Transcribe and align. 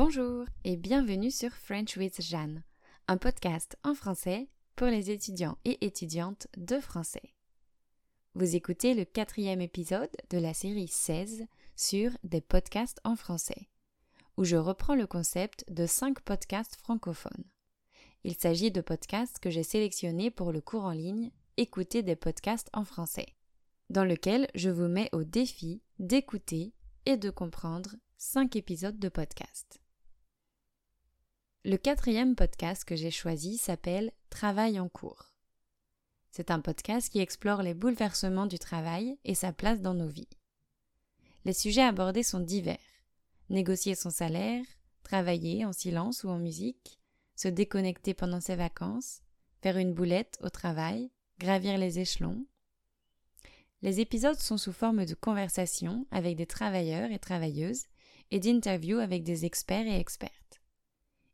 Bonjour 0.00 0.44
et 0.62 0.76
bienvenue 0.76 1.32
sur 1.32 1.50
French 1.50 1.96
with 1.96 2.22
Jeanne, 2.22 2.62
un 3.08 3.16
podcast 3.16 3.76
en 3.82 3.96
français 3.96 4.48
pour 4.76 4.86
les 4.86 5.10
étudiants 5.10 5.58
et 5.64 5.84
étudiantes 5.84 6.46
de 6.56 6.78
français. 6.78 7.34
Vous 8.36 8.54
écoutez 8.54 8.94
le 8.94 9.04
quatrième 9.04 9.60
épisode 9.60 10.16
de 10.30 10.38
la 10.38 10.54
série 10.54 10.86
16 10.86 11.46
sur 11.74 12.12
des 12.22 12.40
podcasts 12.40 13.00
en 13.02 13.16
français, 13.16 13.68
où 14.36 14.44
je 14.44 14.54
reprends 14.54 14.94
le 14.94 15.08
concept 15.08 15.64
de 15.68 15.84
5 15.84 16.20
podcasts 16.20 16.76
francophones. 16.76 17.50
Il 18.22 18.36
s'agit 18.36 18.70
de 18.70 18.80
podcasts 18.80 19.40
que 19.40 19.50
j'ai 19.50 19.64
sélectionnés 19.64 20.30
pour 20.30 20.52
le 20.52 20.60
cours 20.60 20.84
en 20.84 20.92
ligne 20.92 21.32
Écouter 21.56 22.04
des 22.04 22.14
podcasts 22.14 22.70
en 22.72 22.84
français, 22.84 23.34
dans 23.90 24.04
lequel 24.04 24.46
je 24.54 24.70
vous 24.70 24.86
mets 24.86 25.08
au 25.10 25.24
défi 25.24 25.82
d'écouter 25.98 26.72
et 27.04 27.16
de 27.16 27.30
comprendre 27.30 27.96
5 28.16 28.54
épisodes 28.54 29.00
de 29.00 29.08
podcast. 29.08 29.80
Le 31.64 31.76
quatrième 31.76 32.36
podcast 32.36 32.84
que 32.84 32.94
j'ai 32.94 33.10
choisi 33.10 33.58
s'appelle 33.58 34.12
Travail 34.30 34.78
en 34.78 34.88
cours. 34.88 35.32
C'est 36.30 36.52
un 36.52 36.60
podcast 36.60 37.10
qui 37.10 37.18
explore 37.18 37.62
les 37.62 37.74
bouleversements 37.74 38.46
du 38.46 38.60
travail 38.60 39.18
et 39.24 39.34
sa 39.34 39.52
place 39.52 39.80
dans 39.80 39.92
nos 39.92 40.06
vies. 40.06 40.28
Les 41.44 41.52
sujets 41.52 41.82
abordés 41.82 42.22
sont 42.22 42.38
divers. 42.38 42.78
Négocier 43.50 43.96
son 43.96 44.10
salaire, 44.10 44.64
travailler 45.02 45.64
en 45.64 45.72
silence 45.72 46.22
ou 46.22 46.28
en 46.28 46.38
musique, 46.38 47.00
se 47.34 47.48
déconnecter 47.48 48.14
pendant 48.14 48.40
ses 48.40 48.56
vacances, 48.56 49.22
faire 49.60 49.78
une 49.78 49.94
boulette 49.94 50.38
au 50.42 50.50
travail, 50.50 51.10
gravir 51.40 51.76
les 51.76 51.98
échelons. 51.98 52.46
Les 53.82 53.98
épisodes 53.98 54.38
sont 54.38 54.58
sous 54.58 54.72
forme 54.72 55.04
de 55.04 55.14
conversations 55.14 56.06
avec 56.12 56.36
des 56.36 56.46
travailleurs 56.46 57.10
et 57.10 57.18
travailleuses 57.18 57.86
et 58.30 58.38
d'interviews 58.38 59.00
avec 59.00 59.24
des 59.24 59.44
experts 59.44 59.88
et 59.88 59.98
expertes. 59.98 60.47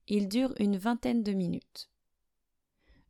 Il 0.06 0.28
dure 0.28 0.52
une 0.58 0.76
vingtaine 0.76 1.22
de 1.22 1.32
minutes. 1.32 1.88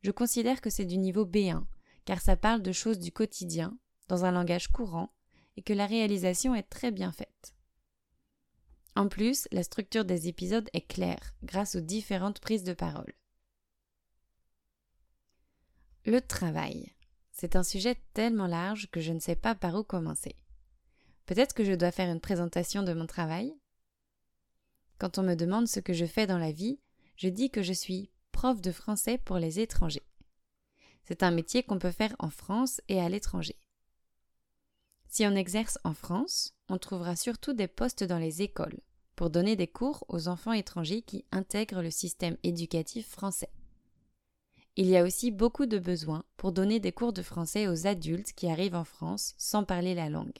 Je 0.01 0.11
considère 0.11 0.61
que 0.61 0.69
c'est 0.69 0.85
du 0.85 0.97
niveau 0.97 1.25
B1, 1.25 1.65
car 2.05 2.21
ça 2.21 2.37
parle 2.37 2.61
de 2.61 2.71
choses 2.71 2.99
du 2.99 3.11
quotidien, 3.11 3.77
dans 4.07 4.23
un 4.23 4.31
langage 4.31 4.69
courant, 4.69 5.11
et 5.57 5.61
que 5.61 5.73
la 5.73 5.87
réalisation 5.87 6.55
est 6.55 6.69
très 6.69 6.91
bien 6.91 7.11
faite. 7.11 7.53
En 8.95 9.09
plus, 9.09 9.47
la 9.51 9.63
structure 9.63 10.05
des 10.05 10.29
épisodes 10.29 10.69
est 10.71 10.87
claire, 10.87 11.33
grâce 11.43 11.75
aux 11.75 11.81
différentes 11.81 12.39
prises 12.39 12.63
de 12.63 12.73
parole. 12.73 13.13
Le 16.05 16.21
travail. 16.21 16.93
C'est 17.31 17.57
un 17.57 17.63
sujet 17.63 18.01
tellement 18.13 18.47
large 18.47 18.89
que 18.91 19.01
je 19.01 19.11
ne 19.11 19.19
sais 19.19 19.35
pas 19.35 19.53
par 19.53 19.75
où 19.75 19.83
commencer. 19.83 20.37
Peut-être 21.25 21.53
que 21.53 21.65
je 21.65 21.73
dois 21.73 21.91
faire 21.91 22.09
une 22.09 22.21
présentation 22.21 22.83
de 22.83 22.93
mon 22.93 23.07
travail? 23.07 23.53
Quand 24.97 25.17
on 25.17 25.23
me 25.23 25.35
demande 25.35 25.67
ce 25.67 25.81
que 25.81 25.91
je 25.91 26.05
fais 26.05 26.27
dans 26.27 26.37
la 26.37 26.53
vie, 26.53 26.79
je 27.15 27.29
dis 27.29 27.49
que 27.49 27.61
je 27.61 27.73
suis 27.73 28.09
prof 28.31 28.61
de 28.61 28.71
français 28.71 29.17
pour 29.17 29.37
les 29.37 29.59
étrangers. 29.59 30.05
C'est 31.03 31.23
un 31.23 31.31
métier 31.31 31.63
qu'on 31.63 31.79
peut 31.79 31.91
faire 31.91 32.15
en 32.19 32.29
France 32.29 32.81
et 32.89 32.99
à 32.99 33.09
l'étranger. 33.09 33.55
Si 35.07 35.25
on 35.25 35.35
exerce 35.35 35.77
en 35.83 35.93
France, 35.93 36.53
on 36.67 36.77
trouvera 36.77 37.15
surtout 37.15 37.53
des 37.53 37.67
postes 37.67 38.03
dans 38.03 38.17
les 38.17 38.41
écoles, 38.41 38.81
pour 39.15 39.29
donner 39.29 39.55
des 39.55 39.67
cours 39.67 40.03
aux 40.09 40.27
enfants 40.27 40.51
étrangers 40.51 41.01
qui 41.01 41.25
intègrent 41.31 41.81
le 41.81 41.91
système 41.91 42.37
éducatif 42.43 43.07
français. 43.07 43.51
Il 44.75 44.87
y 44.87 44.97
a 44.97 45.03
aussi 45.03 45.31
beaucoup 45.31 45.67
de 45.67 45.79
besoins 45.79 46.25
pour 46.35 46.51
donner 46.51 46.81
des 46.81 46.91
cours 46.91 47.13
de 47.13 47.21
français 47.21 47.67
aux 47.67 47.87
adultes 47.87 48.33
qui 48.33 48.49
arrivent 48.49 48.75
en 48.75 48.83
France 48.83 49.33
sans 49.37 49.63
parler 49.63 49.95
la 49.95 50.09
langue. 50.09 50.37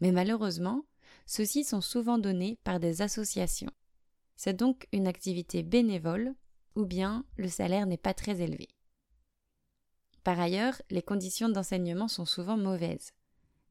Mais 0.00 0.12
malheureusement, 0.12 0.84
ceux-ci 1.24 1.64
sont 1.64 1.80
souvent 1.80 2.18
donnés 2.18 2.58
par 2.64 2.80
des 2.80 3.00
associations 3.00 3.72
c'est 4.42 4.54
donc 4.54 4.88
une 4.92 5.06
activité 5.06 5.62
bénévole 5.62 6.34
ou 6.74 6.86
bien 6.86 7.26
le 7.36 7.46
salaire 7.46 7.84
n'est 7.84 7.98
pas 7.98 8.14
très 8.14 8.40
élevé. 8.40 8.68
Par 10.24 10.40
ailleurs, 10.40 10.80
les 10.88 11.02
conditions 11.02 11.50
d'enseignement 11.50 12.08
sont 12.08 12.24
souvent 12.24 12.56
mauvaises. 12.56 13.12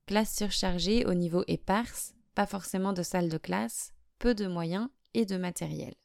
Classe 0.05 0.35
surchargée 0.35 1.07
au 1.07 1.15
niveau 1.15 1.43
éparse, 1.47 2.13
pas 2.35 2.45
forcément 2.45 2.93
de 2.93 3.01
salle 3.01 3.29
de 3.29 3.39
classe, 3.39 3.95
peu 4.19 4.35
de 4.35 4.45
moyens 4.45 4.89
et 5.15 5.25
de 5.25 5.37
matériel. 5.37 5.95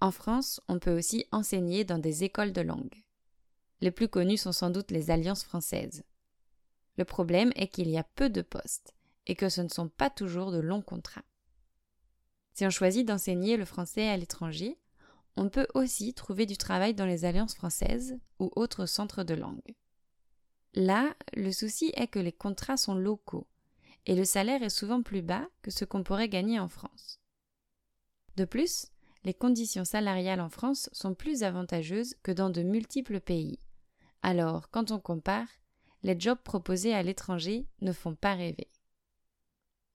En 0.00 0.10
France, 0.10 0.62
on 0.66 0.78
peut 0.78 0.96
aussi 0.96 1.26
enseigner 1.32 1.84
dans 1.84 1.98
des 1.98 2.24
écoles 2.24 2.54
de 2.54 2.62
langue. 2.62 3.04
Les 3.82 3.90
plus 3.90 4.08
connues 4.08 4.38
sont 4.38 4.52
sans 4.52 4.70
doute 4.70 4.90
les 4.90 5.10
alliances 5.10 5.44
françaises. 5.44 6.02
Le 6.96 7.04
problème 7.04 7.52
est 7.56 7.68
qu'il 7.68 7.90
y 7.90 7.98
a 7.98 8.04
peu 8.04 8.30
de 8.30 8.40
postes 8.40 8.94
et 9.26 9.34
que 9.34 9.50
ce 9.50 9.60
ne 9.60 9.68
sont 9.68 9.90
pas 9.90 10.08
toujours 10.08 10.50
de 10.50 10.60
longs 10.60 10.80
contrats. 10.80 11.24
Si 12.52 12.66
on 12.66 12.70
choisit 12.70 13.06
d'enseigner 13.06 13.56
le 13.56 13.64
français 13.64 14.08
à 14.08 14.16
l'étranger, 14.16 14.78
on 15.36 15.48
peut 15.48 15.66
aussi 15.74 16.12
trouver 16.12 16.46
du 16.46 16.56
travail 16.56 16.94
dans 16.94 17.06
les 17.06 17.24
alliances 17.24 17.54
françaises 17.54 18.18
ou 18.38 18.50
autres 18.56 18.86
centres 18.86 19.24
de 19.24 19.34
langue. 19.34 19.74
Là, 20.74 21.14
le 21.34 21.52
souci 21.52 21.92
est 21.96 22.08
que 22.08 22.18
les 22.18 22.32
contrats 22.32 22.76
sont 22.76 22.94
locaux 22.94 23.46
et 24.06 24.14
le 24.14 24.24
salaire 24.24 24.62
est 24.62 24.70
souvent 24.70 25.02
plus 25.02 25.22
bas 25.22 25.48
que 25.62 25.70
ce 25.70 25.84
qu'on 25.84 26.02
pourrait 26.02 26.28
gagner 26.28 26.58
en 26.58 26.68
France. 26.68 27.20
De 28.36 28.44
plus, 28.44 28.86
les 29.24 29.34
conditions 29.34 29.84
salariales 29.84 30.40
en 30.40 30.48
France 30.48 30.90
sont 30.92 31.14
plus 31.14 31.42
avantageuses 31.42 32.14
que 32.22 32.32
dans 32.32 32.50
de 32.50 32.62
multiples 32.62 33.20
pays. 33.20 33.58
Alors, 34.22 34.70
quand 34.70 34.90
on 34.90 34.98
compare, 34.98 35.48
les 36.02 36.18
jobs 36.18 36.38
proposés 36.42 36.94
à 36.94 37.02
l'étranger 37.02 37.66
ne 37.80 37.92
font 37.92 38.14
pas 38.14 38.34
rêver. 38.34 38.68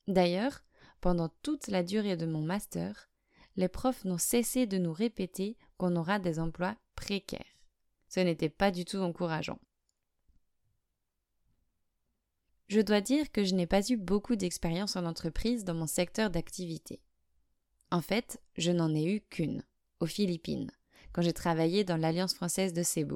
D'ailleurs, 0.07 0.63
pendant 1.01 1.29
toute 1.41 1.67
la 1.67 1.83
durée 1.83 2.17
de 2.17 2.25
mon 2.25 2.41
master, 2.41 3.09
les 3.55 3.67
profs 3.67 4.05
n'ont 4.05 4.17
cessé 4.17 4.67
de 4.67 4.77
nous 4.77 4.93
répéter 4.93 5.57
qu'on 5.77 5.95
aura 5.95 6.19
des 6.19 6.39
emplois 6.39 6.75
précaires. 6.95 7.57
Ce 8.07 8.19
n'était 8.19 8.49
pas 8.49 8.71
du 8.71 8.85
tout 8.85 8.97
encourageant. 8.97 9.59
Je 12.67 12.81
dois 12.81 13.01
dire 13.01 13.31
que 13.31 13.43
je 13.43 13.55
n'ai 13.55 13.67
pas 13.67 13.81
eu 13.89 13.97
beaucoup 13.97 14.35
d'expérience 14.35 14.95
en 14.95 15.05
entreprise 15.05 15.63
dans 15.63 15.73
mon 15.73 15.87
secteur 15.87 16.29
d'activité. 16.29 17.01
En 17.91 18.01
fait, 18.01 18.41
je 18.57 18.71
n'en 18.71 18.93
ai 18.93 19.05
eu 19.05 19.21
qu'une, 19.21 19.63
aux 20.01 20.05
Philippines, 20.05 20.69
quand 21.13 21.21
j'ai 21.21 21.33
travaillé 21.33 21.83
dans 21.85 21.95
l'Alliance 21.95 22.33
française 22.33 22.73
de 22.73 22.83
Cebu. 22.83 23.15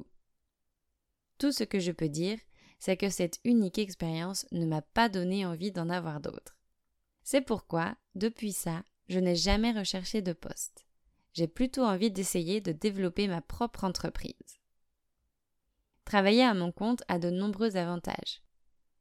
Tout 1.38 1.52
ce 1.52 1.66
que 1.66 1.80
je 1.80 1.92
peux 1.92 2.08
dire, 2.08 2.40
c'est 2.80 2.96
que 2.96 3.10
cette 3.10 3.40
unique 3.44 3.78
expérience 3.78 4.48
ne 4.52 4.66
m'a 4.66 4.82
pas 4.82 5.10
donné 5.10 5.46
envie 5.46 5.72
d'en 5.72 5.90
avoir 5.90 6.22
d'autres. 6.22 6.58
C'est 7.24 7.42
pourquoi, 7.42 7.96
depuis 8.16 8.52
ça, 8.52 8.84
je 9.10 9.20
n'ai 9.20 9.36
jamais 9.36 9.72
recherché 9.72 10.22
de 10.22 10.34
poste. 10.34 10.86
J'ai 11.34 11.48
plutôt 11.48 11.84
envie 11.84 12.12
d'essayer 12.12 12.62
de 12.62 12.72
développer 12.72 13.28
ma 13.28 13.42
propre 13.42 13.84
entreprise. 13.84 14.60
Travailler 16.06 16.44
à 16.44 16.54
mon 16.54 16.72
compte 16.72 17.04
a 17.08 17.20
de 17.20 17.30
nombreux 17.30 17.78
avantages. 17.78 18.42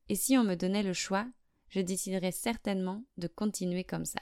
Et 0.09 0.15
si 0.15 0.37
on 0.37 0.45
me 0.45 0.55
donnait 0.55 0.83
le 0.83 0.93
choix, 0.93 1.27
je 1.69 1.81
déciderais 1.81 2.33
certainement 2.33 3.05
de 3.17 3.27
continuer 3.27 3.85
comme 3.85 4.05
ça. 4.05 4.21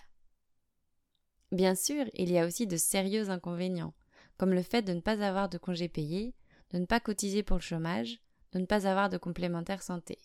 Bien 1.51 1.75
sûr, 1.75 2.05
il 2.15 2.31
y 2.31 2.39
a 2.39 2.47
aussi 2.47 2.67
de 2.67 2.77
sérieux 2.77 3.31
inconvénients, 3.31 3.95
comme 4.37 4.53
le 4.53 4.63
fait 4.63 4.83
de 4.83 4.93
ne 4.93 5.01
pas 5.01 5.23
avoir 5.23 5.49
de 5.49 5.59
congés 5.59 5.89
payés, 5.89 6.35
de 6.71 6.79
ne 6.79 6.87
pas 6.87 7.01
cotiser 7.01 7.43
pour 7.43 7.57
le 7.57 7.63
chômage, 7.63 8.21
de 8.53 8.59
ne 8.59 8.67
pas 8.67 8.87
avoir 8.87 9.09
de 9.09 9.17
complémentaire 9.17 9.83
santé. 9.83 10.19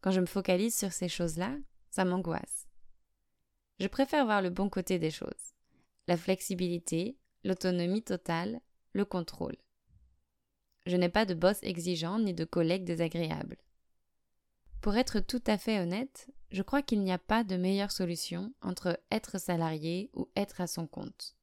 Quand 0.00 0.10
je 0.10 0.20
me 0.20 0.26
focalise 0.26 0.76
sur 0.76 0.92
ces 0.92 1.08
choses-là, 1.08 1.56
ça 1.94 2.04
m'angoisse. 2.04 2.66
Je 3.78 3.86
préfère 3.86 4.24
voir 4.24 4.42
le 4.42 4.50
bon 4.50 4.68
côté 4.68 4.98
des 4.98 5.12
choses. 5.12 5.54
La 6.08 6.16
flexibilité, 6.16 7.16
l'autonomie 7.44 8.02
totale, 8.02 8.60
le 8.94 9.04
contrôle. 9.04 9.56
Je 10.86 10.96
n'ai 10.96 11.08
pas 11.08 11.24
de 11.24 11.34
boss 11.34 11.58
exigeant 11.62 12.18
ni 12.18 12.34
de 12.34 12.44
collègues 12.44 12.84
désagréables. 12.84 13.58
Pour 14.80 14.96
être 14.96 15.20
tout 15.20 15.42
à 15.46 15.56
fait 15.56 15.78
honnête, 15.78 16.28
je 16.50 16.62
crois 16.62 16.82
qu'il 16.82 17.00
n'y 17.00 17.12
a 17.12 17.18
pas 17.18 17.44
de 17.44 17.56
meilleure 17.56 17.92
solution 17.92 18.52
entre 18.60 19.00
être 19.12 19.38
salarié 19.38 20.10
ou 20.14 20.28
être 20.34 20.60
à 20.60 20.66
son 20.66 20.88
compte. 20.88 21.36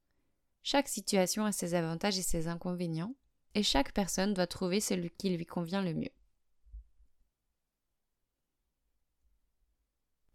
Chaque 0.62 0.88
situation 0.88 1.46
a 1.46 1.52
ses 1.52 1.74
avantages 1.74 2.18
et 2.18 2.22
ses 2.22 2.46
inconvénients, 2.46 3.16
et 3.54 3.62
chaque 3.62 3.94
personne 3.94 4.34
doit 4.34 4.46
trouver 4.46 4.80
celui 4.80 5.10
qui 5.10 5.34
lui 5.34 5.46
convient 5.46 5.82
le 5.82 5.94
mieux. 5.94 6.12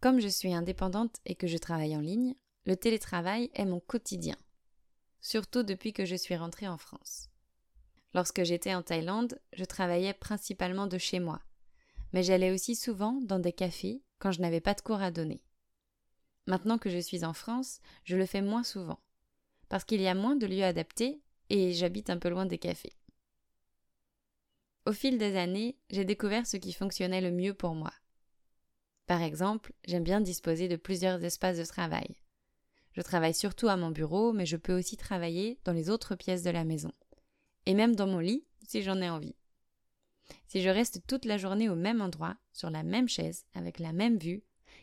Comme 0.00 0.20
je 0.20 0.28
suis 0.28 0.54
indépendante 0.54 1.16
et 1.26 1.34
que 1.34 1.48
je 1.48 1.58
travaille 1.58 1.96
en 1.96 2.00
ligne, 2.00 2.36
le 2.66 2.76
télétravail 2.76 3.50
est 3.54 3.64
mon 3.64 3.80
quotidien, 3.80 4.36
surtout 5.20 5.64
depuis 5.64 5.92
que 5.92 6.04
je 6.04 6.14
suis 6.14 6.36
rentrée 6.36 6.68
en 6.68 6.78
France. 6.78 7.30
Lorsque 8.14 8.44
j'étais 8.44 8.74
en 8.74 8.82
Thaïlande, 8.82 9.40
je 9.52 9.64
travaillais 9.64 10.14
principalement 10.14 10.86
de 10.86 10.98
chez 10.98 11.18
moi, 11.18 11.40
mais 12.12 12.22
j'allais 12.22 12.52
aussi 12.52 12.76
souvent 12.76 13.20
dans 13.22 13.40
des 13.40 13.52
cafés 13.52 14.02
quand 14.20 14.30
je 14.30 14.40
n'avais 14.40 14.60
pas 14.60 14.74
de 14.74 14.80
cours 14.82 15.02
à 15.02 15.10
donner. 15.10 15.42
Maintenant 16.46 16.78
que 16.78 16.90
je 16.90 16.98
suis 16.98 17.24
en 17.24 17.32
France, 17.32 17.80
je 18.04 18.16
le 18.16 18.24
fais 18.24 18.40
moins 18.40 18.62
souvent, 18.62 19.00
parce 19.68 19.84
qu'il 19.84 20.00
y 20.00 20.06
a 20.06 20.14
moins 20.14 20.36
de 20.36 20.46
lieux 20.46 20.64
adaptés 20.64 21.20
et 21.50 21.72
j'habite 21.72 22.08
un 22.08 22.18
peu 22.18 22.28
loin 22.28 22.46
des 22.46 22.58
cafés. 22.58 22.94
Au 24.86 24.92
fil 24.92 25.18
des 25.18 25.36
années, 25.36 25.76
j'ai 25.90 26.04
découvert 26.04 26.46
ce 26.46 26.56
qui 26.56 26.72
fonctionnait 26.72 27.20
le 27.20 27.32
mieux 27.32 27.52
pour 27.52 27.74
moi. 27.74 27.92
Par 29.08 29.22
exemple, 29.22 29.72
j'aime 29.86 30.04
bien 30.04 30.20
disposer 30.20 30.68
de 30.68 30.76
plusieurs 30.76 31.24
espaces 31.24 31.56
de 31.56 31.64
travail. 31.64 32.14
Je 32.92 33.00
travaille 33.00 33.32
surtout 33.32 33.68
à 33.68 33.78
mon 33.78 33.90
bureau, 33.90 34.34
mais 34.34 34.44
je 34.44 34.58
peux 34.58 34.78
aussi 34.78 34.98
travailler 34.98 35.58
dans 35.64 35.72
les 35.72 35.88
autres 35.88 36.14
pièces 36.14 36.42
de 36.42 36.50
la 36.50 36.64
maison. 36.64 36.92
Et 37.64 37.72
même 37.72 37.96
dans 37.96 38.06
mon 38.06 38.18
lit, 38.18 38.44
si 38.66 38.82
j'en 38.82 39.00
ai 39.00 39.08
envie. 39.08 39.34
Si 40.46 40.60
je 40.60 40.68
reste 40.68 41.06
toute 41.06 41.24
la 41.24 41.38
journée 41.38 41.70
au 41.70 41.74
même 41.74 42.02
endroit, 42.02 42.36
sur 42.52 42.68
la 42.68 42.82
même 42.82 43.08
chaise, 43.08 43.46
avec 43.54 43.78
la 43.78 43.92
même 43.92 44.18
vue, 44.18 44.42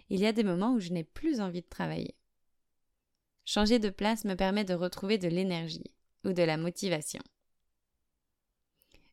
il 0.10 0.20
y 0.20 0.26
a 0.26 0.34
des 0.34 0.44
moments 0.44 0.74
où 0.74 0.80
je 0.80 0.92
n'ai 0.92 1.04
plus 1.04 1.40
envie 1.40 1.62
de 1.62 1.70
travailler. 1.70 2.16
Changer 3.46 3.78
de 3.78 3.92
place 3.92 4.26
me 4.26 4.34
permet 4.34 4.66
de 4.66 4.74
retrouver 4.74 5.20
de 5.20 5.28
l'énergie 5.28 5.92
ou 6.24 6.34
de 6.34 6.42
la 6.42 6.58
motivation. 6.58 7.22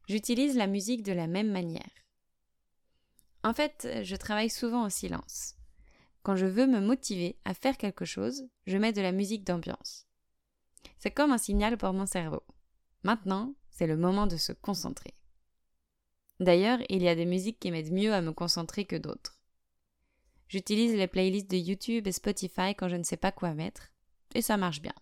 J'utilise 0.08 0.56
la 0.56 0.66
musique 0.66 1.02
de 1.02 1.12
la 1.12 1.26
même 1.26 1.52
manière. 1.52 2.01
En 3.44 3.54
fait, 3.54 3.88
je 4.02 4.16
travaille 4.16 4.50
souvent 4.50 4.84
en 4.84 4.90
silence. 4.90 5.56
Quand 6.22 6.36
je 6.36 6.46
veux 6.46 6.66
me 6.66 6.80
motiver 6.80 7.36
à 7.44 7.54
faire 7.54 7.76
quelque 7.76 8.04
chose, 8.04 8.48
je 8.66 8.78
mets 8.78 8.92
de 8.92 9.00
la 9.00 9.10
musique 9.10 9.44
d'ambiance. 9.44 10.06
C'est 10.98 11.10
comme 11.10 11.32
un 11.32 11.38
signal 11.38 11.76
pour 11.76 11.92
mon 11.92 12.06
cerveau. 12.06 12.42
Maintenant, 13.02 13.54
c'est 13.70 13.88
le 13.88 13.96
moment 13.96 14.28
de 14.28 14.36
se 14.36 14.52
concentrer. 14.52 15.14
D'ailleurs, 16.38 16.78
il 16.88 17.02
y 17.02 17.08
a 17.08 17.16
des 17.16 17.24
musiques 17.24 17.58
qui 17.58 17.70
m'aident 17.70 17.92
mieux 17.92 18.12
à 18.12 18.22
me 18.22 18.32
concentrer 18.32 18.84
que 18.84 18.96
d'autres. 18.96 19.40
J'utilise 20.48 20.94
les 20.94 21.08
playlists 21.08 21.50
de 21.50 21.56
YouTube 21.56 22.06
et 22.06 22.12
Spotify 22.12 22.74
quand 22.76 22.88
je 22.88 22.96
ne 22.96 23.02
sais 23.02 23.16
pas 23.16 23.32
quoi 23.32 23.54
mettre, 23.54 23.92
et 24.34 24.42
ça 24.42 24.56
marche 24.56 24.82
bien. 24.82 24.94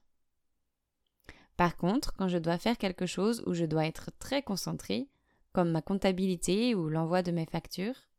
Par 1.56 1.76
contre, 1.76 2.14
quand 2.14 2.28
je 2.28 2.38
dois 2.38 2.56
faire 2.56 2.78
quelque 2.78 3.04
chose 3.04 3.42
où 3.46 3.52
je 3.52 3.66
dois 3.66 3.84
être 3.84 4.10
très 4.18 4.42
concentré, 4.42 5.08
comme 5.52 5.70
ma 5.70 5.82
comptabilité 5.82 6.74
ou 6.74 6.88
l'envoi 6.88 7.22
de 7.22 7.32
mes 7.32 7.46
factures, 7.46 8.09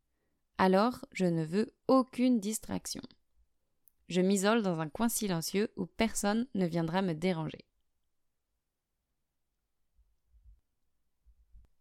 alors 0.61 1.03
je 1.11 1.25
ne 1.25 1.43
veux 1.43 1.73
aucune 1.87 2.39
distraction. 2.39 3.01
Je 4.09 4.21
m'isole 4.21 4.61
dans 4.61 4.79
un 4.79 4.89
coin 4.89 5.09
silencieux 5.09 5.71
où 5.75 5.87
personne 5.87 6.45
ne 6.53 6.67
viendra 6.67 7.01
me 7.01 7.13
déranger. 7.13 7.65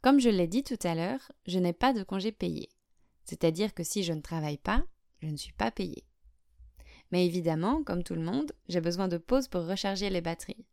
Comme 0.00 0.18
je 0.18 0.30
l'ai 0.30 0.46
dit 0.46 0.64
tout 0.64 0.78
à 0.82 0.94
l'heure, 0.94 1.30
je 1.46 1.58
n'ai 1.58 1.74
pas 1.74 1.92
de 1.92 2.02
congé 2.02 2.32
payé. 2.32 2.70
C'est-à-dire 3.26 3.74
que 3.74 3.84
si 3.84 4.02
je 4.02 4.14
ne 4.14 4.22
travaille 4.22 4.56
pas, 4.56 4.82
je 5.20 5.28
ne 5.28 5.36
suis 5.36 5.52
pas 5.52 5.70
payé. 5.70 6.06
Mais 7.12 7.26
évidemment, 7.26 7.84
comme 7.84 8.02
tout 8.02 8.14
le 8.14 8.22
monde, 8.22 8.50
j'ai 8.70 8.80
besoin 8.80 9.08
de 9.08 9.18
pause 9.18 9.48
pour 9.48 9.66
recharger 9.66 10.08
les 10.08 10.22
batteries. 10.22 10.64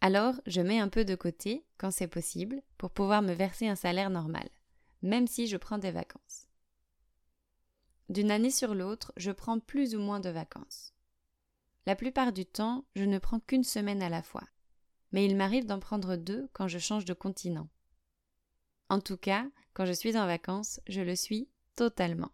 Alors, 0.00 0.34
je 0.46 0.60
mets 0.60 0.78
un 0.78 0.88
peu 0.88 1.04
de 1.04 1.16
côté, 1.16 1.64
quand 1.78 1.90
c'est 1.90 2.06
possible, 2.06 2.62
pour 2.76 2.92
pouvoir 2.92 3.22
me 3.22 3.32
verser 3.32 3.66
un 3.66 3.74
salaire 3.74 4.10
normal, 4.10 4.48
même 5.02 5.26
si 5.26 5.48
je 5.48 5.56
prends 5.56 5.78
des 5.78 5.90
vacances. 5.90 6.47
D'une 8.08 8.30
année 8.30 8.50
sur 8.50 8.74
l'autre, 8.74 9.12
je 9.16 9.30
prends 9.30 9.60
plus 9.60 9.94
ou 9.94 10.00
moins 10.00 10.20
de 10.20 10.30
vacances. 10.30 10.94
La 11.86 11.94
plupart 11.94 12.32
du 12.32 12.46
temps, 12.46 12.84
je 12.94 13.04
ne 13.04 13.18
prends 13.18 13.40
qu'une 13.40 13.64
semaine 13.64 14.02
à 14.02 14.08
la 14.08 14.22
fois, 14.22 14.44
mais 15.12 15.24
il 15.24 15.36
m'arrive 15.36 15.66
d'en 15.66 15.78
prendre 15.78 16.16
deux 16.16 16.48
quand 16.52 16.68
je 16.68 16.78
change 16.78 17.04
de 17.04 17.14
continent. 17.14 17.68
En 18.88 19.00
tout 19.00 19.16
cas, 19.16 19.46
quand 19.74 19.84
je 19.84 19.92
suis 19.92 20.16
en 20.16 20.26
vacances, 20.26 20.80
je 20.86 21.00
le 21.00 21.16
suis 21.16 21.48
totalement. 21.76 22.32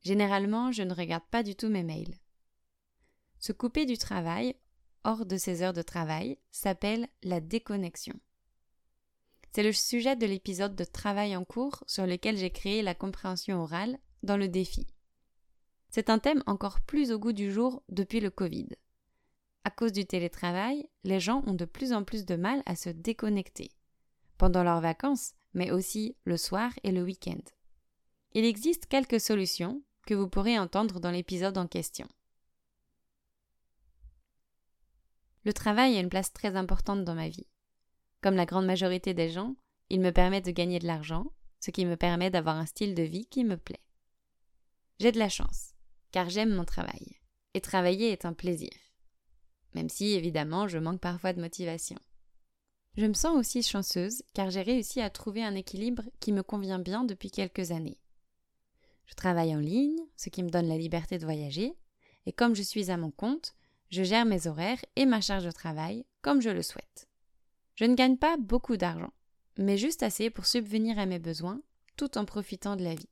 Généralement, 0.00 0.72
je 0.72 0.82
ne 0.82 0.94
regarde 0.94 1.24
pas 1.30 1.42
du 1.42 1.54
tout 1.54 1.68
mes 1.68 1.84
mails. 1.84 2.18
Se 3.38 3.52
couper 3.52 3.86
du 3.86 3.98
travail, 3.98 4.56
hors 5.04 5.26
de 5.26 5.36
ses 5.36 5.62
heures 5.62 5.72
de 5.72 5.82
travail, 5.82 6.38
s'appelle 6.50 7.08
la 7.22 7.40
déconnexion. 7.40 8.18
C'est 9.54 9.62
le 9.62 9.72
sujet 9.72 10.16
de 10.16 10.24
l'épisode 10.24 10.74
de 10.74 10.84
Travail 10.84 11.36
en 11.36 11.44
cours 11.44 11.84
sur 11.86 12.06
lequel 12.06 12.38
j'ai 12.38 12.50
créé 12.50 12.80
la 12.80 12.94
compréhension 12.94 13.60
orale 13.60 13.98
dans 14.22 14.36
le 14.36 14.48
défi. 14.48 14.86
C'est 15.88 16.10
un 16.10 16.18
thème 16.18 16.42
encore 16.46 16.80
plus 16.80 17.12
au 17.12 17.18
goût 17.18 17.32
du 17.32 17.52
jour 17.52 17.82
depuis 17.88 18.20
le 18.20 18.30
Covid. 18.30 18.68
À 19.64 19.70
cause 19.70 19.92
du 19.92 20.06
télétravail, 20.06 20.88
les 21.04 21.20
gens 21.20 21.42
ont 21.46 21.54
de 21.54 21.64
plus 21.64 21.92
en 21.92 22.02
plus 22.02 22.24
de 22.24 22.34
mal 22.34 22.62
à 22.66 22.74
se 22.74 22.88
déconnecter. 22.88 23.70
Pendant 24.38 24.64
leurs 24.64 24.80
vacances, 24.80 25.34
mais 25.54 25.70
aussi 25.70 26.16
le 26.24 26.36
soir 26.36 26.72
et 26.82 26.92
le 26.92 27.02
week-end. 27.02 27.42
Il 28.32 28.44
existe 28.44 28.86
quelques 28.86 29.20
solutions 29.20 29.82
que 30.06 30.14
vous 30.14 30.28
pourrez 30.28 30.58
entendre 30.58 30.98
dans 30.98 31.10
l'épisode 31.10 31.58
en 31.58 31.66
question. 31.66 32.08
Le 35.44 35.52
travail 35.52 35.96
a 35.96 36.00
une 36.00 36.08
place 36.08 36.32
très 36.32 36.56
importante 36.56 37.04
dans 37.04 37.14
ma 37.14 37.28
vie. 37.28 37.46
Comme 38.20 38.36
la 38.36 38.46
grande 38.46 38.66
majorité 38.66 39.12
des 39.12 39.28
gens, 39.28 39.56
il 39.90 40.00
me 40.00 40.10
permet 40.10 40.40
de 40.40 40.50
gagner 40.50 40.78
de 40.78 40.86
l'argent, 40.86 41.32
ce 41.60 41.70
qui 41.70 41.84
me 41.84 41.96
permet 41.96 42.30
d'avoir 42.30 42.56
un 42.56 42.66
style 42.66 42.94
de 42.94 43.02
vie 43.02 43.26
qui 43.26 43.44
me 43.44 43.56
plaît. 43.56 43.82
J'ai 45.02 45.10
de 45.10 45.18
la 45.18 45.28
chance, 45.28 45.74
car 46.12 46.30
j'aime 46.30 46.54
mon 46.54 46.64
travail, 46.64 47.18
et 47.54 47.60
travailler 47.60 48.12
est 48.12 48.24
un 48.24 48.34
plaisir, 48.34 48.70
même 49.74 49.88
si 49.88 50.12
évidemment 50.12 50.68
je 50.68 50.78
manque 50.78 51.00
parfois 51.00 51.32
de 51.32 51.40
motivation. 51.40 51.98
Je 52.96 53.06
me 53.06 53.14
sens 53.14 53.36
aussi 53.36 53.64
chanceuse 53.64 54.22
car 54.32 54.50
j'ai 54.50 54.62
réussi 54.62 55.00
à 55.00 55.10
trouver 55.10 55.42
un 55.42 55.56
équilibre 55.56 56.04
qui 56.20 56.30
me 56.30 56.44
convient 56.44 56.78
bien 56.78 57.02
depuis 57.02 57.32
quelques 57.32 57.72
années. 57.72 57.98
Je 59.06 59.14
travaille 59.14 59.56
en 59.56 59.58
ligne, 59.58 59.98
ce 60.16 60.28
qui 60.28 60.44
me 60.44 60.50
donne 60.50 60.68
la 60.68 60.78
liberté 60.78 61.18
de 61.18 61.24
voyager, 61.24 61.74
et 62.26 62.32
comme 62.32 62.54
je 62.54 62.62
suis 62.62 62.92
à 62.92 62.96
mon 62.96 63.10
compte, 63.10 63.56
je 63.90 64.04
gère 64.04 64.24
mes 64.24 64.46
horaires 64.46 64.84
et 64.94 65.04
ma 65.04 65.20
charge 65.20 65.46
de 65.46 65.50
travail 65.50 66.06
comme 66.20 66.40
je 66.40 66.50
le 66.50 66.62
souhaite. 66.62 67.08
Je 67.74 67.86
ne 67.86 67.96
gagne 67.96 68.18
pas 68.18 68.36
beaucoup 68.36 68.76
d'argent, 68.76 69.12
mais 69.58 69.78
juste 69.78 70.04
assez 70.04 70.30
pour 70.30 70.46
subvenir 70.46 70.96
à 71.00 71.06
mes 71.06 71.18
besoins 71.18 71.60
tout 71.96 72.18
en 72.18 72.24
profitant 72.24 72.76
de 72.76 72.84
la 72.84 72.94
vie. 72.94 73.08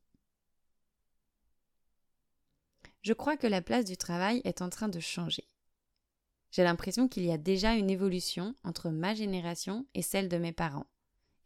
Je 3.03 3.13
crois 3.13 3.37
que 3.37 3.47
la 3.47 3.63
place 3.63 3.85
du 3.85 3.97
travail 3.97 4.43
est 4.45 4.61
en 4.61 4.69
train 4.69 4.89
de 4.89 5.01
changer. 5.01 5.49
J'ai 6.51 6.65
l'impression 6.65 7.09
qu'il 7.09 7.25
y 7.25 7.33
a 7.33 7.39
déjà 7.39 7.75
une 7.75 7.91
évolution 7.91 8.55
entre 8.65 8.91
ma 8.91 9.15
génération 9.15 9.87
et 9.95 10.03
celle 10.03 10.29
de 10.29 10.37
mes 10.37 10.53
parents, 10.53 10.87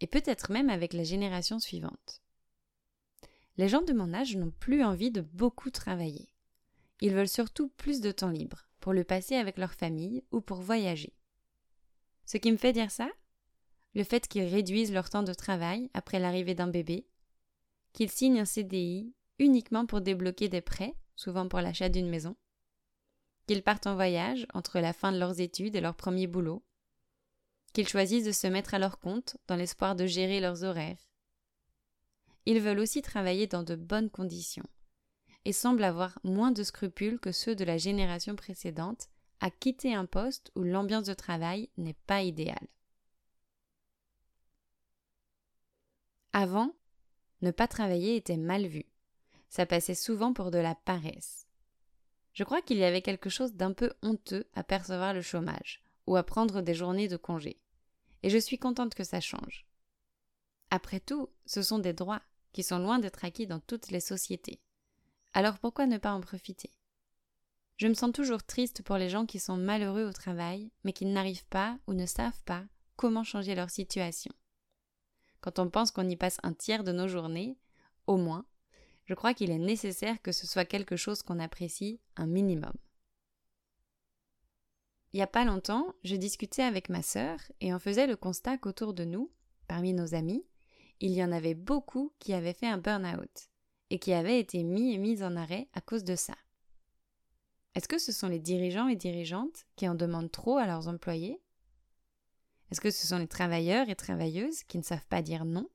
et 0.01 0.07
peut-être 0.07 0.51
même 0.51 0.71
avec 0.71 0.93
la 0.93 1.05
génération 1.05 1.59
suivante. 1.61 2.23
Les 3.57 3.69
gens 3.69 3.83
de 3.83 3.93
mon 3.93 4.15
âge 4.15 4.37
n'ont 4.37 4.51
plus 4.51 4.83
envie 4.83 5.13
de 5.13 5.21
beaucoup 5.21 5.71
travailler. 5.71 6.29
Ils 7.01 7.15
veulent 7.15 7.29
surtout 7.29 7.69
plus 7.69 8.01
de 8.01 8.11
temps 8.11 8.31
libre, 8.31 8.67
pour 8.81 8.93
le 8.93 9.05
passer 9.05 9.37
avec 9.37 9.59
leur 9.59 9.75
famille 9.75 10.25
ou 10.33 10.41
pour 10.41 10.61
voyager. 10.61 11.13
Ce 12.25 12.37
qui 12.37 12.51
me 12.51 12.57
fait 12.57 12.73
dire 12.73 12.91
ça? 12.91 13.09
Le 13.95 14.03
fait 14.03 14.27
qu'ils 14.27 14.45
réduisent 14.45 14.93
leur 14.93 15.09
temps 15.09 15.23
de 15.23 15.35
travail 15.35 15.89
après 15.95 16.19
l'arrivée 16.19 16.55
d'un 16.55 16.67
bébé, 16.67 17.07
qu'ils 17.93 18.11
signent 18.11 18.41
un 18.41 18.45
CDI 18.45 19.15
uniquement 19.39 19.87
pour 19.87 20.01
débloquer 20.01 20.49
des 20.49 20.61
prêts, 20.61 20.97
souvent 21.17 21.49
pour 21.49 21.61
l'achat 21.61 21.89
d'une 21.89 22.09
maison, 22.09 22.37
qu'ils 23.47 23.63
partent 23.63 23.87
en 23.87 23.95
voyage 23.95 24.47
entre 24.55 24.81
la 24.81 24.93
fin 24.93 25.13
de 25.13 25.19
leurs 25.19 25.41
études 25.41 25.77
et 25.77 25.81
leur 25.81 25.95
premier 25.95 26.27
boulot, 26.27 26.65
qu'ils 27.73 27.89
choisissent 27.89 28.27
de 28.27 28.33
se 28.33 28.47
mettre 28.47 28.75
à 28.75 28.79
leur 28.79 28.99
compte 28.99 29.37
dans 29.47 29.57
l'espoir 29.57 29.97
de 29.97 30.07
gérer 30.07 30.41
leurs 30.41 30.65
horaires. 30.65 31.11
Ils 32.47 32.61
veulent 32.61 32.79
aussi 32.79 33.03
travailler 33.03 33.47
dans 33.47 33.63
de 33.63 33.75
bonnes 33.75 34.11
conditions 34.11 34.69
et 35.45 35.53
semblent 35.53 35.85
avoir 35.85 36.19
moins 36.25 36.53
de 36.53 36.63
scrupules 36.63 37.19
que 37.19 37.33
ceux 37.33 37.55
de 37.55 37.65
la 37.65 37.79
génération 37.79 38.37
précédente 38.37 39.09
à 39.41 39.51
quitter 39.51 39.95
un 39.95 40.07
poste 40.07 40.51
où 40.55 40.63
l'ambiance 40.63 41.07
de 41.07 41.15
travail 41.15 41.69
n'est 41.77 41.97
pas 42.07 42.23
idéale. 42.23 42.69
Avant, 46.33 46.75
ne 47.43 47.51
pas 47.51 47.69
travailler 47.69 48.17
était 48.17 48.37
mal 48.37 48.67
vu. 48.67 48.85
Ça 49.49 49.67
passait 49.67 49.95
souvent 49.95 50.33
pour 50.33 50.51
de 50.51 50.59
la 50.59 50.75
paresse. 50.75 51.47
Je 52.33 52.45
crois 52.45 52.63
qu'il 52.63 52.79
y 52.79 52.85
avait 52.85 53.03
quelque 53.03 53.31
chose 53.31 53.55
d'un 53.55 53.73
peu 53.73 53.93
honteux 54.03 54.47
à 54.55 54.65
percevoir 54.65 55.15
le 55.15 55.23
chômage, 55.23 55.83
ou 56.07 56.17
à 56.17 56.25
prendre 56.25 56.63
des 56.63 56.75
journées 56.75 57.09
de 57.09 57.17
congé. 57.17 57.61
Et 58.23 58.31
je 58.31 58.39
suis 58.39 58.59
contente 58.59 58.95
que 58.95 59.05
ça 59.05 59.21
change. 59.21 59.67
Après 60.71 60.99
tout, 60.99 61.31
ce 61.47 61.63
sont 61.63 61.79
des 61.79 61.93
droits 61.93 62.23
qui 62.53 62.63
sont 62.63 62.79
loin 62.79 62.99
d'être 62.99 63.25
acquis 63.25 63.47
dans 63.47 63.61
toutes 63.61 63.91
les 63.91 64.01
sociétés. 64.01 64.61
Alors 65.33 65.59
pourquoi 65.59 65.87
ne 65.87 65.99
pas 65.99 66.13
en 66.13 66.21
profiter? 66.21 66.71
Je 67.77 67.89
me 67.89 67.95
sens 67.95 68.13
toujours 68.13 68.45
triste 68.45 68.83
pour 68.83 68.97
les 68.97 69.09
gens 69.09 69.27
qui 69.27 69.41
sont 69.41 69.57
malheureux 69.57 70.05
au 70.05 70.13
travail, 70.13 70.71
mais 70.85 70.93
qui 70.93 71.07
n'arrivent 71.07 71.47
pas 71.47 71.79
ou 71.87 71.93
ne 71.93 72.07
savent 72.07 72.43
pas 72.45 72.65
comment 72.97 73.25
changer 73.25 73.55
leur 73.55 73.71
situation. 73.71 74.33
Quand 75.41 75.59
on 75.59 75.69
pense 75.69 75.91
qu'on 75.91 76.09
y 76.09 76.17
passe 76.17 76.39
un 76.43 76.55
tiers 76.55 76.85
de 76.85 76.93
nos 76.93 77.09
journées, 77.09 77.59
au 78.07 78.17
moins, 78.17 78.47
je 79.05 79.15
crois 79.15 79.35
qu'il 79.35 79.51
est 79.51 79.59
nécessaire 79.59 80.21
que 80.23 80.33
ce 80.33 80.47
soit 80.47 80.65
quelque 80.65 80.97
chose 80.97 81.23
qu'on 81.23 81.39
apprécie 81.39 82.01
un 82.17 82.27
minimum. 82.27 82.73
Il 85.13 85.19
n'y 85.19 85.23
a 85.23 85.29
pas 85.29 85.45
longtemps, 85.45 85.95
je 86.03 86.17
discutais 86.17 86.63
avec 86.63 86.89
ma 86.89 87.03
sœur 87.03 87.39
et 87.61 87.73
on 87.73 87.79
faisait 87.79 88.07
le 88.07 88.17
constat 88.17 88.59
qu'autour 88.59 88.95
de 88.95 89.05
nous, 89.05 89.31
parmi 89.69 89.93
nos 89.93 90.15
amis, 90.15 90.45
il 91.01 91.13
y 91.13 91.23
en 91.23 91.33
avait 91.33 91.55
beaucoup 91.55 92.13
qui 92.19 92.35
avaient 92.35 92.55
fait 92.55 92.67
un 92.67 92.79
burn-out 92.79 93.49
et 93.91 93.99
qui 93.99 94.13
avaient 94.13 94.41
été 94.41 94.63
mis 94.63 94.93
et 94.93 94.99
mis 94.99 95.23
en 95.23 95.37
arrêt 95.37 95.69
à 95.73 95.81
cause 95.81 96.05
de 96.05 96.17
ça. 96.17 96.35
Est-ce 97.75 97.89
que 97.89 97.99
ce 97.99 98.13
sont 98.13 98.29
les 98.29 98.39
dirigeants 98.39 98.89
et 98.89 98.97
dirigeantes 98.97 99.67
qui 99.77 99.89
en 99.89 99.95
demandent 99.95 100.31
trop 100.31 100.57
à 100.57 100.67
leurs 100.67 100.89
employés? 100.89 101.41
Est-ce 102.71 102.81
que 102.81 102.91
ce 102.91 103.07
sont 103.07 103.19
les 103.19 103.29
travailleurs 103.29 103.89
et 103.89 103.97
travailleuses 103.97 104.65
qui 104.65 104.79
ne 104.79 104.83
savent 104.83 105.07
pas 105.07 105.23
dire 105.23 105.45
non? 105.45 105.69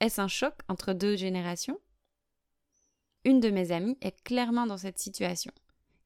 Est-ce 0.00 0.20
un 0.20 0.28
choc 0.28 0.54
entre 0.68 0.92
deux 0.92 1.16
générations? 1.16 1.80
Une 3.24 3.40
de 3.40 3.50
mes 3.50 3.72
amies 3.72 3.96
est 4.00 4.22
clairement 4.22 4.66
dans 4.66 4.76
cette 4.76 4.98
situation, 4.98 5.52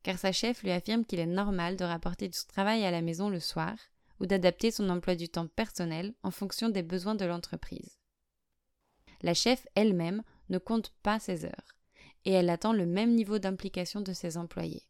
car 0.02 0.18
sa 0.18 0.32
chef 0.32 0.62
lui 0.62 0.70
affirme 0.70 1.04
qu'il 1.04 1.18
est 1.18 1.26
normal 1.26 1.76
de 1.76 1.84
rapporter 1.84 2.28
du 2.28 2.38
travail 2.46 2.84
à 2.84 2.90
la 2.90 3.02
maison 3.02 3.28
le 3.28 3.40
soir 3.40 3.76
ou 4.20 4.26
d'adapter 4.26 4.70
son 4.70 4.88
emploi 4.88 5.14
du 5.14 5.28
temps 5.28 5.48
personnel 5.48 6.14
en 6.22 6.30
fonction 6.30 6.68
des 6.68 6.82
besoins 6.82 7.14
de 7.14 7.24
l'entreprise. 7.24 7.98
La 9.22 9.34
chef 9.34 9.66
elle-même 9.74 10.22
ne 10.48 10.58
compte 10.58 10.92
pas 11.02 11.18
ses 11.18 11.44
heures 11.44 11.76
et 12.24 12.32
elle 12.32 12.50
attend 12.50 12.72
le 12.72 12.86
même 12.86 13.14
niveau 13.14 13.38
d'implication 13.38 14.00
de 14.00 14.12
ses 14.12 14.36
employés. 14.36 14.84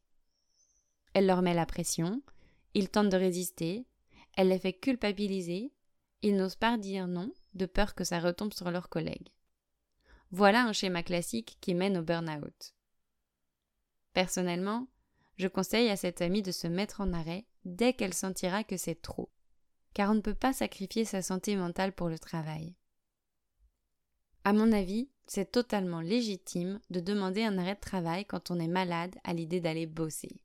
Elle 1.14 1.26
leur 1.26 1.42
met 1.42 1.54
la 1.54 1.66
pression, 1.66 2.22
ils 2.74 2.90
tentent 2.90 3.08
de 3.08 3.16
résister, 3.16 3.86
elle 4.36 4.48
les 4.48 4.58
fait 4.58 4.74
culpabiliser, 4.74 5.72
ils 6.22 6.36
n'osent 6.36 6.56
pas 6.56 6.76
dire 6.76 7.06
non 7.06 7.32
de 7.54 7.66
peur 7.66 7.94
que 7.94 8.04
ça 8.04 8.20
retombe 8.20 8.52
sur 8.52 8.70
leurs 8.70 8.88
collègues. 8.88 9.30
Voilà 10.30 10.64
un 10.64 10.72
schéma 10.72 11.02
classique 11.02 11.56
qui 11.60 11.74
mène 11.74 11.96
au 11.96 12.02
burn-out. 12.02 12.74
Personnellement, 14.12 14.86
je 15.36 15.48
conseille 15.48 15.88
à 15.88 15.96
cette 15.96 16.20
amie 16.20 16.42
de 16.42 16.52
se 16.52 16.66
mettre 16.66 17.00
en 17.00 17.12
arrêt 17.12 17.46
dès 17.64 17.94
qu'elle 17.94 18.12
sentira 18.12 18.64
que 18.64 18.76
c'est 18.76 19.00
trop, 19.00 19.30
car 19.94 20.10
on 20.10 20.14
ne 20.14 20.20
peut 20.20 20.34
pas 20.34 20.52
sacrifier 20.52 21.04
sa 21.04 21.22
santé 21.22 21.56
mentale 21.56 21.92
pour 21.92 22.08
le 22.08 22.18
travail. 22.18 22.74
À 24.44 24.52
mon 24.52 24.72
avis, 24.72 25.08
c'est 25.26 25.50
totalement 25.50 26.00
légitime 26.00 26.80
de 26.90 27.00
demander 27.00 27.44
un 27.44 27.56
arrêt 27.58 27.74
de 27.74 27.80
travail 27.80 28.24
quand 28.24 28.50
on 28.50 28.58
est 28.58 28.68
malade 28.68 29.16
à 29.24 29.32
l'idée 29.32 29.60
d'aller 29.60 29.86
bosser. 29.86 30.40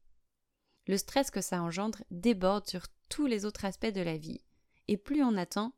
Le 0.87 0.97
stress 0.97 1.31
que 1.31 1.41
ça 1.41 1.61
engendre 1.61 2.03
déborde 2.11 2.67
sur 2.67 2.85
tous 3.09 3.25
les 3.25 3.45
autres 3.45 3.65
aspects 3.65 3.85
de 3.85 4.01
la 4.01 4.17
vie, 4.17 4.41
et 4.87 4.97
plus 4.97 5.23
on 5.23 5.37
attend, 5.37 5.73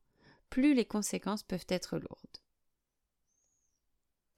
plus 0.49 0.73
les 0.73 0.85
conséquences 0.85 1.43
peuvent 1.43 1.67
être 1.69 1.97
lourdes. 1.97 2.44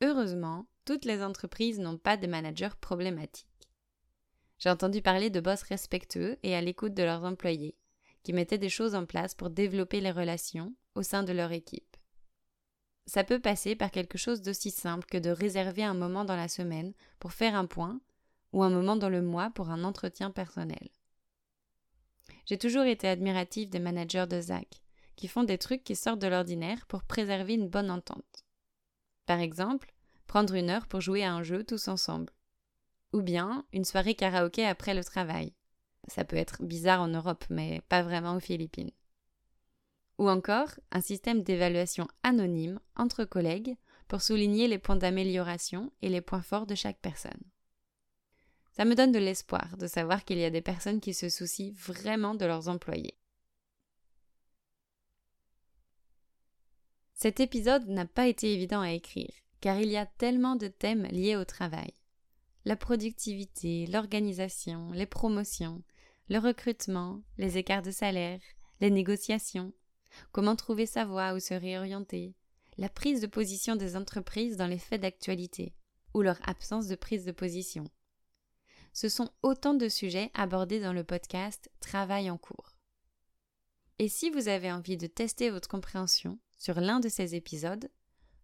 Heureusement, 0.01 0.67
toutes 0.85 1.05
les 1.05 1.23
entreprises 1.23 1.79
n'ont 1.79 1.97
pas 1.97 2.17
de 2.17 2.27
managers 2.27 2.75
problématiques. 2.79 3.47
J'ai 4.59 4.69
entendu 4.69 5.01
parler 5.01 5.29
de 5.29 5.39
boss 5.39 5.63
respectueux 5.63 6.37
et 6.43 6.55
à 6.55 6.61
l'écoute 6.61 6.93
de 6.93 7.03
leurs 7.03 7.23
employés, 7.23 7.75
qui 8.23 8.33
mettaient 8.33 8.57
des 8.57 8.69
choses 8.69 8.95
en 8.95 9.05
place 9.05 9.33
pour 9.33 9.49
développer 9.49 9.99
les 9.99 10.11
relations 10.11 10.75
au 10.95 11.01
sein 11.01 11.23
de 11.23 11.33
leur 11.33 11.51
équipe. 11.51 11.97
Ça 13.07 13.23
peut 13.23 13.39
passer 13.39 13.75
par 13.75 13.89
quelque 13.89 14.17
chose 14.17 14.41
d'aussi 14.41 14.69
simple 14.69 15.07
que 15.07 15.17
de 15.17 15.29
réserver 15.29 15.83
un 15.83 15.93
moment 15.93 16.25
dans 16.25 16.35
la 16.35 16.47
semaine 16.47 16.93
pour 17.19 17.33
faire 17.33 17.55
un 17.55 17.65
point 17.65 17.99
ou 18.53 18.63
un 18.63 18.69
moment 18.69 18.97
dans 18.97 19.09
le 19.09 19.21
mois 19.21 19.49
pour 19.49 19.69
un 19.69 19.83
entretien 19.83 20.29
personnel. 20.29 20.89
J'ai 22.45 22.57
toujours 22.57 22.83
été 22.83 23.07
admirative 23.07 23.69
des 23.69 23.79
managers 23.79 24.25
de 24.27 24.39
Zach, 24.41 24.81
qui 25.15 25.27
font 25.27 25.43
des 25.43 25.57
trucs 25.57 25.83
qui 25.83 25.95
sortent 25.95 26.21
de 26.21 26.27
l'ordinaire 26.27 26.85
pour 26.87 27.03
préserver 27.03 27.55
une 27.55 27.69
bonne 27.69 27.89
entente. 27.91 28.46
Par 29.27 29.39
exemple, 29.39 29.93
prendre 30.25 30.55
une 30.55 30.71
heure 30.71 30.87
pour 30.87 31.01
jouer 31.01 31.23
à 31.23 31.33
un 31.33 31.43
jeu 31.43 31.63
tous 31.63 31.89
ensemble. 31.89 32.33
Ou 33.13 33.21
bien 33.21 33.65
une 33.73 33.85
soirée 33.85 34.15
karaoké 34.15 34.65
après 34.65 34.95
le 34.95 35.03
travail. 35.03 35.53
Ça 36.07 36.25
peut 36.25 36.37
être 36.37 36.63
bizarre 36.63 37.01
en 37.01 37.09
Europe, 37.09 37.45
mais 37.49 37.81
pas 37.89 38.01
vraiment 38.01 38.35
aux 38.35 38.39
Philippines. 38.39 38.91
Ou 40.17 40.29
encore 40.29 40.69
un 40.91 41.01
système 41.01 41.43
d'évaluation 41.43 42.07
anonyme 42.23 42.79
entre 42.95 43.25
collègues 43.25 43.75
pour 44.07 44.21
souligner 44.21 44.67
les 44.67 44.79
points 44.79 44.95
d'amélioration 44.95 45.91
et 46.01 46.09
les 46.09 46.21
points 46.21 46.41
forts 46.41 46.65
de 46.65 46.75
chaque 46.75 46.99
personne. 46.99 47.43
Ça 48.71 48.85
me 48.85 48.95
donne 48.95 49.11
de 49.11 49.19
l'espoir 49.19 49.75
de 49.77 49.87
savoir 49.87 50.23
qu'il 50.23 50.37
y 50.37 50.45
a 50.45 50.49
des 50.49 50.61
personnes 50.61 51.01
qui 51.01 51.13
se 51.13 51.29
soucient 51.29 51.73
vraiment 51.75 52.33
de 52.33 52.45
leurs 52.45 52.69
employés. 52.69 53.17
Cet 57.17 57.39
épisode 57.39 57.87
n'a 57.87 58.05
pas 58.05 58.27
été 58.27 58.53
évident 58.53 58.81
à 58.81 58.91
écrire, 58.91 59.33
car 59.59 59.79
il 59.79 59.89
y 59.89 59.97
a 59.97 60.05
tellement 60.05 60.55
de 60.55 60.67
thèmes 60.67 61.07
liés 61.07 61.35
au 61.35 61.45
travail. 61.45 61.91
La 62.63 62.75
productivité, 62.75 63.87
l'organisation, 63.87 64.91
les 64.91 65.07
promotions, 65.07 65.81
le 66.29 66.37
recrutement, 66.37 67.23
les 67.39 67.57
écarts 67.57 67.81
de 67.81 67.89
salaire, 67.89 68.39
les 68.81 68.91
négociations, 68.91 69.73
comment 70.31 70.55
trouver 70.55 70.85
sa 70.85 71.05
voie 71.05 71.33
ou 71.33 71.39
se 71.39 71.55
réorienter, 71.55 72.35
la 72.77 72.87
prise 72.87 73.19
de 73.19 73.25
position 73.27 73.75
des 73.75 73.95
entreprises 73.95 74.55
dans 74.55 74.67
les 74.67 74.77
faits 74.77 75.01
d'actualité, 75.01 75.73
ou 76.13 76.21
leur 76.21 76.37
absence 76.47 76.85
de 76.85 76.95
prise 76.95 77.25
de 77.25 77.31
position. 77.31 77.85
Ce 78.93 79.09
sont 79.09 79.31
autant 79.41 79.73
de 79.73 79.89
sujets 79.89 80.29
abordés 80.35 80.79
dans 80.79 80.93
le 80.93 81.03
podcast 81.03 81.71
Travail 81.79 82.29
en 82.29 82.37
cours. 82.37 82.75
Et 83.97 84.07
si 84.07 84.29
vous 84.29 84.49
avez 84.49 84.71
envie 84.71 84.97
de 84.97 85.07
tester 85.07 85.49
votre 85.49 85.67
compréhension, 85.67 86.37
sur 86.57 86.79
l'un 86.79 86.99
de 86.99 87.09
ces 87.09 87.35
épisodes, 87.35 87.89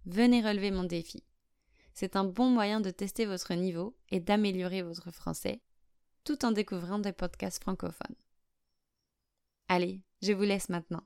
venez 0.06 0.42
relever 0.42 0.72
mon 0.72 0.84
défi. 0.84 1.24
C'est 1.94 2.16
un 2.16 2.24
bon 2.24 2.50
moyen 2.50 2.82
de 2.82 2.90
tester 2.90 3.26
votre 3.26 3.54
niveau 3.54 3.96
et 4.10 4.20
d'améliorer 4.20 4.82
votre 4.82 5.12
français, 5.12 5.62
tout 6.24 6.46
en 6.46 6.52
découvrant 6.52 7.00
des 7.00 7.14
podcasts 7.14 7.62
francophones. 7.62 8.16
Allez, 9.68 10.02
je 10.22 10.34
vous 10.34 10.44
laisse 10.44 10.70
maintenant. 10.70 11.04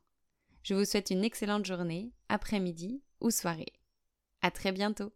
Je 0.64 0.74
vous 0.74 0.86
souhaite 0.86 1.12
une 1.12 1.24
excellente 1.24 1.66
journée, 1.66 2.12
après-midi 2.30 3.02
ou 3.22 3.32
soirée. 3.32 3.74
À 4.42 4.52
très 4.52 4.72
bientôt! 4.72 5.14